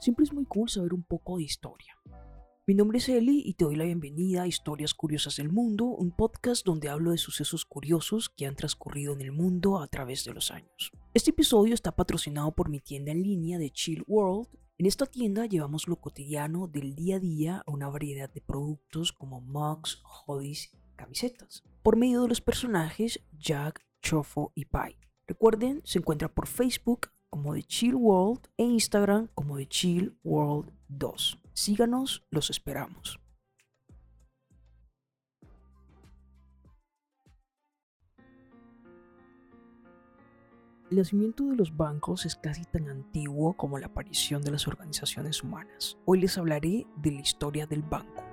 [0.00, 1.98] Siempre es muy cool saber un poco de historia.
[2.68, 6.12] Mi nombre es Eli y te doy la bienvenida a Historias Curiosas del Mundo, un
[6.12, 10.34] podcast donde hablo de sucesos curiosos que han transcurrido en el mundo a través de
[10.34, 10.92] los años.
[11.14, 14.48] Este episodio está patrocinado por mi tienda en línea de Chill World.
[14.76, 19.12] En esta tienda llevamos lo cotidiano del día a día a una variedad de productos
[19.12, 24.96] como mugs, hoodies camisetas, por medio de los personajes Jack, Chofo y Pai.
[25.26, 30.72] Recuerden, se encuentra por Facebook como The Chill World e Instagram como The Chill World
[30.88, 31.38] 2.
[31.52, 33.20] Síganos, los esperamos.
[40.90, 45.42] El nacimiento de los bancos es casi tan antiguo como la aparición de las organizaciones
[45.42, 45.98] humanas.
[46.06, 48.24] Hoy les hablaré de la historia del banco.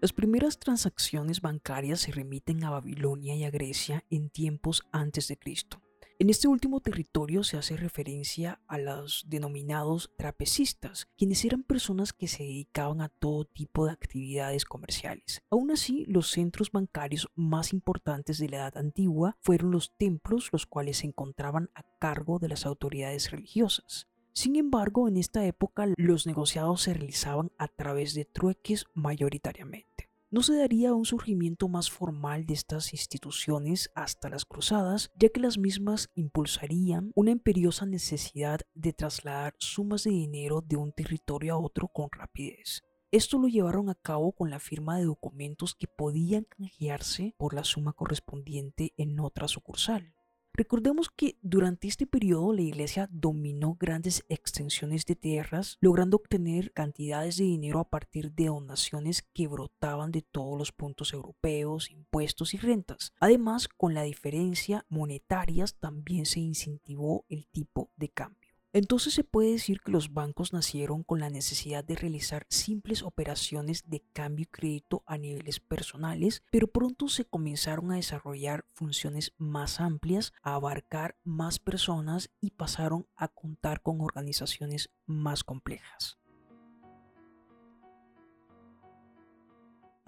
[0.00, 5.36] Las primeras transacciones bancarias se remiten a Babilonia y a Grecia en tiempos antes de
[5.36, 5.82] Cristo.
[6.20, 12.28] En este último territorio se hace referencia a los denominados trapecistas, quienes eran personas que
[12.28, 15.42] se dedicaban a todo tipo de actividades comerciales.
[15.50, 20.66] Aún así, los centros bancarios más importantes de la Edad Antigua fueron los templos, los
[20.66, 24.07] cuales se encontraban a cargo de las autoridades religiosas.
[24.38, 30.08] Sin embargo, en esta época los negociados se realizaban a través de trueques mayoritariamente.
[30.30, 35.40] No se daría un surgimiento más formal de estas instituciones hasta las cruzadas, ya que
[35.40, 41.58] las mismas impulsarían una imperiosa necesidad de trasladar sumas de dinero de un territorio a
[41.58, 42.84] otro con rapidez.
[43.10, 47.64] Esto lo llevaron a cabo con la firma de documentos que podían canjearse por la
[47.64, 50.14] suma correspondiente en otra sucursal.
[50.58, 57.36] Recordemos que durante este periodo la iglesia dominó grandes extensiones de tierras, logrando obtener cantidades
[57.36, 62.56] de dinero a partir de donaciones que brotaban de todos los puntos europeos, impuestos y
[62.56, 63.12] rentas.
[63.20, 68.47] Además, con la diferencia monetarias también se incentivó el tipo de cambio.
[68.78, 73.90] Entonces se puede decir que los bancos nacieron con la necesidad de realizar simples operaciones
[73.90, 79.80] de cambio y crédito a niveles personales, pero pronto se comenzaron a desarrollar funciones más
[79.80, 86.16] amplias, a abarcar más personas y pasaron a contar con organizaciones más complejas.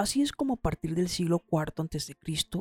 [0.00, 2.16] Así es como a partir del siglo IV a.C.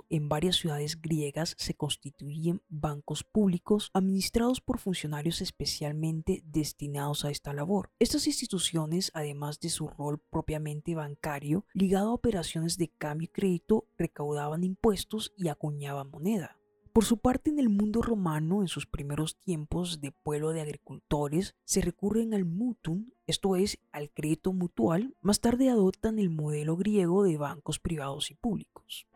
[0.09, 7.53] en varias ciudades griegas se constituyen bancos públicos administrados por funcionarios especialmente destinados a esta
[7.53, 7.91] labor.
[7.97, 13.87] Estas instituciones, además de su rol propiamente bancario, ligado a operaciones de cambio y crédito,
[13.97, 16.58] recaudaban impuestos y acuñaban moneda.
[16.93, 21.55] Por su parte, en el mundo romano, en sus primeros tiempos de pueblo de agricultores,
[21.63, 27.23] se recurren al mutum, esto es, al crédito mutual, más tarde adoptan el modelo griego
[27.23, 29.07] de bancos privados y públicos.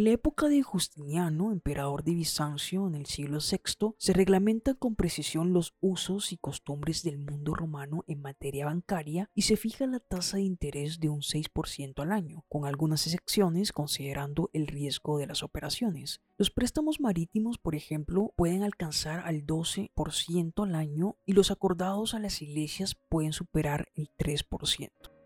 [0.00, 4.96] En la época de Justiniano, emperador de Bizancio en el siglo VI, se reglamentan con
[4.96, 10.00] precisión los usos y costumbres del mundo romano en materia bancaria y se fija la
[10.00, 15.26] tasa de interés de un 6% al año, con algunas excepciones considerando el riesgo de
[15.26, 16.22] las operaciones.
[16.38, 22.20] Los préstamos marítimos, por ejemplo, pueden alcanzar al 12% al año y los acordados a
[22.20, 25.19] las iglesias pueden superar el 3%.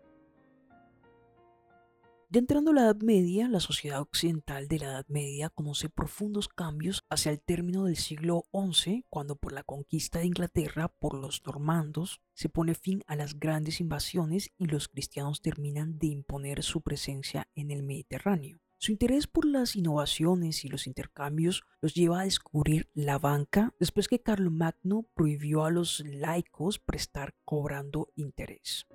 [2.35, 6.49] Ya entrando a la Edad Media, la sociedad occidental de la Edad Media conoce profundos
[6.49, 11.45] cambios hacia el término del siglo XI, cuando por la conquista de Inglaterra por los
[11.45, 16.81] normandos se pone fin a las grandes invasiones y los cristianos terminan de imponer su
[16.81, 18.59] presencia en el Mediterráneo.
[18.79, 24.09] Su interés por las innovaciones y los intercambios los lleva a descubrir la banca después
[24.09, 28.87] que Carlomagno prohibió a los laicos prestar cobrando interés.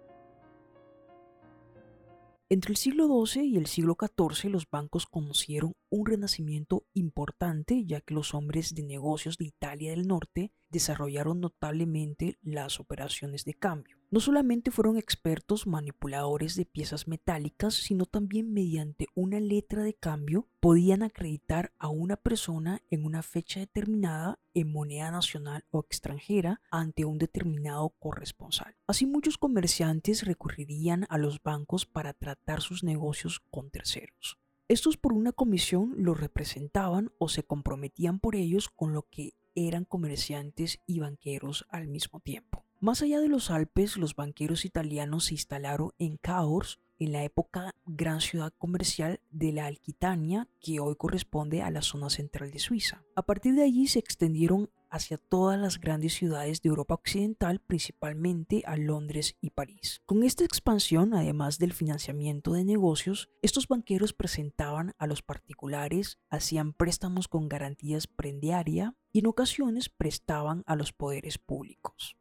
[2.53, 8.01] Entre el siglo XII y el siglo XIV los bancos conocieron un renacimiento importante ya
[8.01, 14.00] que los hombres de negocios de Italia del Norte desarrollaron notablemente las operaciones de cambio.
[14.13, 20.49] No solamente fueron expertos manipuladores de piezas metálicas, sino también mediante una letra de cambio
[20.59, 27.05] podían acreditar a una persona en una fecha determinada en moneda nacional o extranjera ante
[27.05, 28.75] un determinado corresponsal.
[28.89, 34.41] Así muchos comerciantes recurrirían a los bancos para tratar sus negocios con terceros.
[34.67, 39.85] Estos por una comisión los representaban o se comprometían por ellos con lo que eran
[39.85, 42.65] comerciantes y banqueros al mismo tiempo.
[42.83, 47.75] Más allá de los Alpes, los banqueros italianos se instalaron en Cahors, en la época
[47.85, 53.05] gran ciudad comercial de la Alquitania, que hoy corresponde a la zona central de Suiza.
[53.15, 58.63] A partir de allí se extendieron hacia todas las grandes ciudades de Europa Occidental, principalmente
[58.65, 60.01] a Londres y París.
[60.07, 66.73] Con esta expansión, además del financiamiento de negocios, estos banqueros presentaban a los particulares, hacían
[66.73, 72.17] préstamos con garantías prendiaria y en ocasiones prestaban a los poderes públicos.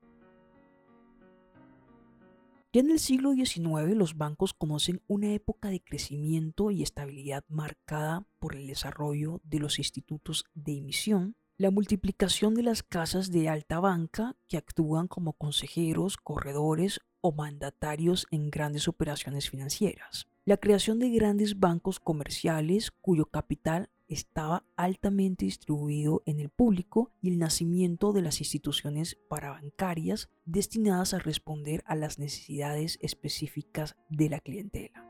[2.72, 8.28] Ya en el siglo XIX los bancos conocen una época de crecimiento y estabilidad marcada
[8.38, 13.80] por el desarrollo de los institutos de emisión, la multiplicación de las casas de alta
[13.80, 21.10] banca que actúan como consejeros, corredores o mandatarios en grandes operaciones financieras, la creación de
[21.10, 28.22] grandes bancos comerciales cuyo capital estaba altamente distribuido en el público y el nacimiento de
[28.22, 35.09] las instituciones parabancarias destinadas a responder a las necesidades específicas de la clientela.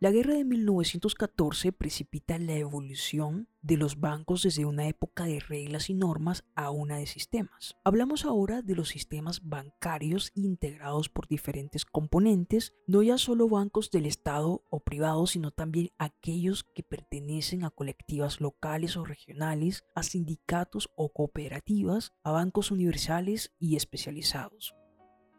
[0.00, 5.90] La guerra de 1914 precipita la evolución de los bancos desde una época de reglas
[5.90, 7.74] y normas a una de sistemas.
[7.82, 14.06] Hablamos ahora de los sistemas bancarios integrados por diferentes componentes, no ya solo bancos del
[14.06, 20.90] Estado o privados, sino también aquellos que pertenecen a colectivas locales o regionales, a sindicatos
[20.94, 24.77] o cooperativas, a bancos universales y especializados.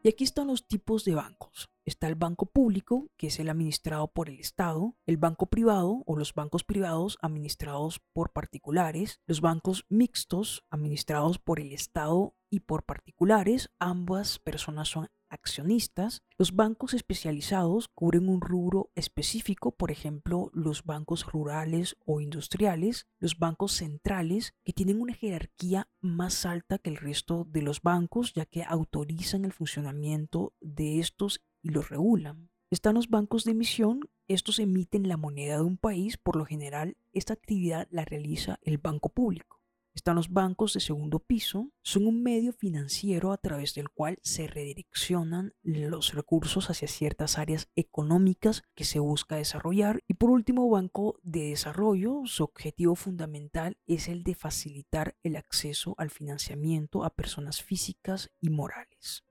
[0.02, 1.70] Y aquí están los tipos de bancos.
[1.84, 6.16] Está el banco público, que es el administrado por el Estado, el banco privado o
[6.16, 12.86] los bancos privados administrados por particulares, los bancos mixtos administrados por el Estado y por
[12.86, 16.24] particulares, ambas personas son accionistas.
[16.38, 23.38] Los bancos especializados cubren un rubro específico, por ejemplo, los bancos rurales o industriales, los
[23.38, 28.46] bancos centrales, que tienen una jerarquía más alta que el resto de los bancos, ya
[28.46, 32.50] que autorizan el funcionamiento de estos y los regulan.
[32.72, 36.98] Están los bancos de emisión, estos emiten la moneda de un país, por lo general
[37.14, 39.59] esta actividad la realiza el banco público.
[40.00, 44.48] Están los bancos de segundo piso, son un medio financiero a través del cual se
[44.48, 50.02] redireccionan los recursos hacia ciertas áreas económicas que se busca desarrollar.
[50.08, 55.96] Y por último, Banco de Desarrollo, su objetivo fundamental es el de facilitar el acceso
[55.98, 59.26] al financiamiento a personas físicas y morales.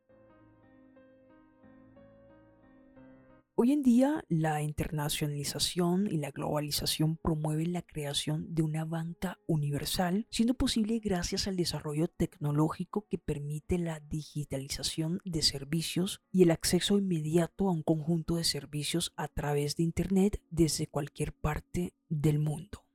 [3.60, 10.28] Hoy en día, la internacionalización y la globalización promueven la creación de una banca universal,
[10.30, 16.98] siendo posible gracias al desarrollo tecnológico que permite la digitalización de servicios y el acceso
[16.98, 22.87] inmediato a un conjunto de servicios a través de Internet desde cualquier parte del mundo.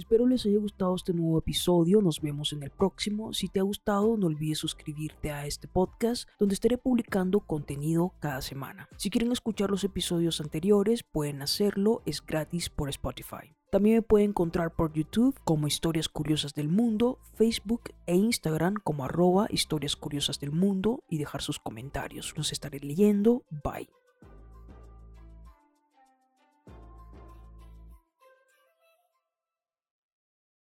[0.00, 3.34] Espero les haya gustado este nuevo episodio, nos vemos en el próximo.
[3.34, 8.40] Si te ha gustado, no olvides suscribirte a este podcast donde estaré publicando contenido cada
[8.40, 8.88] semana.
[8.96, 13.54] Si quieren escuchar los episodios anteriores, pueden hacerlo, es gratis por Spotify.
[13.70, 19.04] También me pueden encontrar por YouTube como Historias Curiosas del Mundo, Facebook e Instagram como
[19.04, 22.32] arroba Historias Curiosas del Mundo y dejar sus comentarios.
[22.38, 23.44] Los estaré leyendo.
[23.50, 23.99] Bye.